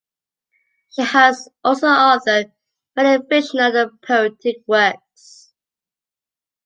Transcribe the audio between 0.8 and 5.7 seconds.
She has also authored many fictional and poetic works.